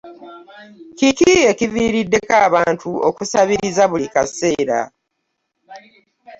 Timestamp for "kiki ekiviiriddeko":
0.97-2.33